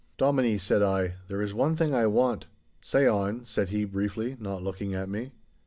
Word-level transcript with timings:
'Dominie,' 0.17 0.57
said 0.57 0.81
I, 0.81 1.13
'there 1.27 1.43
is 1.43 1.53
one 1.53 1.75
thing 1.75 1.93
I 1.93 2.07
want—' 2.07 2.47
'Say 2.81 3.05
on,' 3.05 3.45
said 3.45 3.69
he, 3.69 3.85
briefly, 3.85 4.35
not 4.39 4.63
looking 4.63 4.95
at 4.95 5.09
me. 5.09 5.31